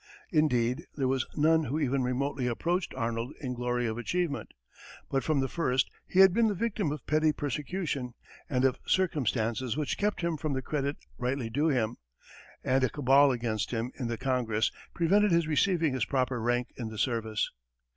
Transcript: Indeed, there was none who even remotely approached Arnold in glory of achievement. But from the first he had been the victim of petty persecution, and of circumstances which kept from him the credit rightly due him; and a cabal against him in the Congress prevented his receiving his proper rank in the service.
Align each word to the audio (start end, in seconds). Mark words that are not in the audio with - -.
Indeed, 0.31 0.87
there 0.95 1.07
was 1.07 1.27
none 1.35 1.65
who 1.65 1.77
even 1.79 2.01
remotely 2.01 2.47
approached 2.47 2.95
Arnold 2.95 3.35
in 3.39 3.53
glory 3.53 3.85
of 3.85 3.99
achievement. 3.99 4.55
But 5.11 5.23
from 5.23 5.41
the 5.41 5.47
first 5.47 5.91
he 6.07 6.21
had 6.21 6.33
been 6.33 6.47
the 6.47 6.55
victim 6.55 6.91
of 6.91 7.05
petty 7.05 7.31
persecution, 7.31 8.15
and 8.49 8.65
of 8.65 8.79
circumstances 8.87 9.77
which 9.77 9.99
kept 9.99 10.21
from 10.21 10.37
him 10.41 10.53
the 10.53 10.63
credit 10.63 10.97
rightly 11.19 11.51
due 11.51 11.67
him; 11.67 11.97
and 12.63 12.83
a 12.83 12.89
cabal 12.89 13.31
against 13.31 13.69
him 13.69 13.91
in 13.93 14.07
the 14.07 14.17
Congress 14.17 14.71
prevented 14.95 15.31
his 15.31 15.45
receiving 15.45 15.93
his 15.93 16.05
proper 16.05 16.41
rank 16.41 16.69
in 16.77 16.87
the 16.87 16.97
service. 16.97 17.51